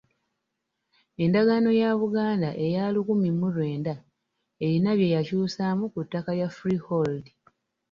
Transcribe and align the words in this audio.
Endagaano 1.23 1.69
ya 1.81 1.89
Buganda 2.01 2.49
eya 2.65 2.83
lukumi 2.95 3.29
mu 3.39 3.47
lwenda 3.53 3.93
erina 4.65 4.91
bye 4.97 5.13
yakyusaamu 5.15 5.83
ku 5.93 5.99
ttaka 6.05 6.31
lya 6.37 6.47
freehold. 6.57 7.25